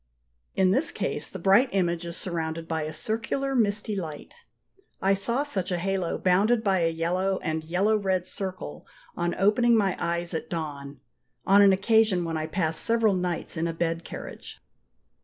In 0.55 0.71
this 0.71 0.91
case 0.91 1.29
the 1.29 1.37
bright 1.37 1.69
image 1.73 2.07
is 2.07 2.17
surrounded 2.17 2.67
by 2.67 2.81
a 2.81 2.91
circular 2.91 3.53
misty 3.53 3.95
light. 3.95 4.33
I 4.99 5.13
saw 5.13 5.43
such 5.43 5.69
a 5.71 5.77
halo 5.77 6.17
bounded 6.17 6.63
by 6.63 6.79
a 6.79 6.89
yellow 6.89 7.37
and 7.43 7.63
yellow 7.63 7.95
red 7.97 8.25
circle 8.25 8.87
on 9.15 9.35
opening 9.35 9.77
my 9.77 9.95
eyes 9.99 10.33
at 10.33 10.49
dawn, 10.49 11.01
on 11.45 11.61
an 11.61 11.71
occasion 11.71 12.25
when 12.25 12.35
I 12.35 12.47
passed 12.47 12.83
several 12.83 13.13
nights 13.13 13.55
in 13.57 13.67
a 13.67 13.73
bed 13.73 14.03
carriage. 14.03 14.59